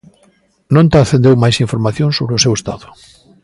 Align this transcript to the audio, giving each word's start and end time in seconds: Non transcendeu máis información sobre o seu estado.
Non 0.75 0.91
transcendeu 0.93 1.33
máis 1.43 1.57
información 1.65 2.09
sobre 2.17 2.33
o 2.37 2.41
seu 2.45 2.53
estado. 2.59 2.87